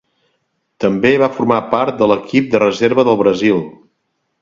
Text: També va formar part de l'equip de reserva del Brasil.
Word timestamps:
També 0.85 1.11
va 1.25 1.29
formar 1.35 1.59
part 1.75 2.01
de 2.01 2.09
l'equip 2.15 2.51
de 2.57 2.65
reserva 2.67 3.09
del 3.11 3.25
Brasil. 3.25 3.65